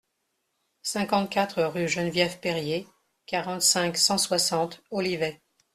cinquante-quatre 0.81 1.61
rue 1.65 1.87
Geneviève 1.87 2.39
Perrier, 2.39 2.87
quarante-cinq, 3.27 3.97
cent 3.97 4.17
soixante, 4.17 4.81
Olivet 4.89 5.43